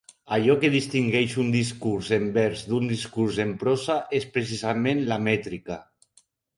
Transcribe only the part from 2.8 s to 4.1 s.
discurs en prosa